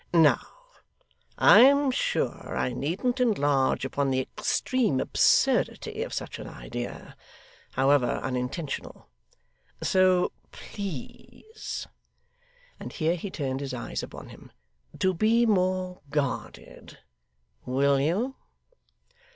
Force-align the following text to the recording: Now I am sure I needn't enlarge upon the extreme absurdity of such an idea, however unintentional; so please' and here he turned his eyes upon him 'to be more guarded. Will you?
Now 0.15 0.39
I 1.37 1.59
am 1.59 1.91
sure 1.91 2.57
I 2.57 2.73
needn't 2.73 3.19
enlarge 3.19 3.85
upon 3.85 4.09
the 4.09 4.19
extreme 4.21 4.99
absurdity 4.99 6.01
of 6.01 6.11
such 6.11 6.39
an 6.39 6.47
idea, 6.47 7.15
however 7.73 8.09
unintentional; 8.23 9.07
so 9.83 10.31
please' 10.51 11.85
and 12.79 12.91
here 12.91 13.13
he 13.15 13.29
turned 13.29 13.59
his 13.59 13.75
eyes 13.75 14.01
upon 14.01 14.29
him 14.29 14.51
'to 14.97 15.13
be 15.13 15.45
more 15.45 16.01
guarded. 16.09 16.97
Will 17.67 17.99
you? 17.99 18.33